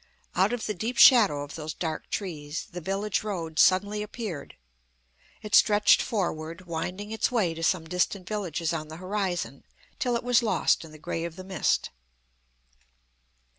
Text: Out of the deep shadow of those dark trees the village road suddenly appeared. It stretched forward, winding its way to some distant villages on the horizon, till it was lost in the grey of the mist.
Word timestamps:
Out 0.35 0.51
of 0.51 0.65
the 0.65 0.73
deep 0.73 0.97
shadow 0.97 1.43
of 1.43 1.53
those 1.53 1.75
dark 1.75 2.09
trees 2.09 2.65
the 2.71 2.81
village 2.81 3.21
road 3.21 3.59
suddenly 3.59 4.01
appeared. 4.01 4.55
It 5.43 5.53
stretched 5.53 6.01
forward, 6.01 6.65
winding 6.65 7.11
its 7.11 7.31
way 7.31 7.53
to 7.53 7.61
some 7.61 7.85
distant 7.85 8.27
villages 8.27 8.73
on 8.73 8.87
the 8.87 8.97
horizon, 8.97 9.63
till 9.99 10.15
it 10.15 10.23
was 10.23 10.41
lost 10.41 10.83
in 10.83 10.89
the 10.91 10.97
grey 10.97 11.23
of 11.23 11.35
the 11.35 11.43
mist. 11.43 11.91